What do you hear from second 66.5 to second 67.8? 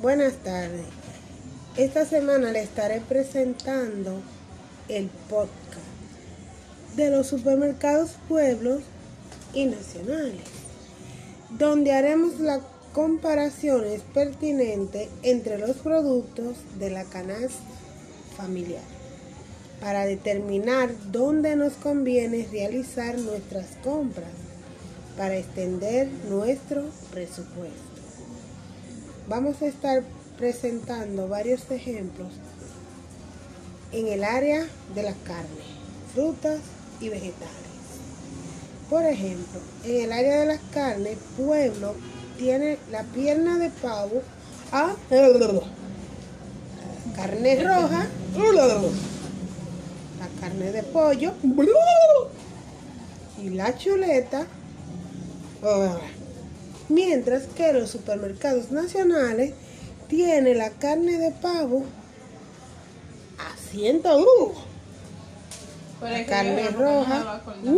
roja. y